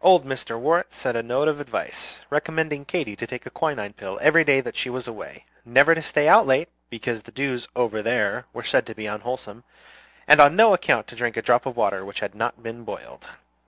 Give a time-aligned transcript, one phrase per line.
[0.00, 0.58] Old Mr.
[0.58, 4.62] Worrett sent a note of advice, recommending Katy to take a quinine pill every day
[4.62, 8.64] that she was away, never to stay out late, because the dews "over there" were
[8.64, 9.62] said to be unwholesome,
[10.26, 13.28] and on no account to drink a drop of water which had not been boiled.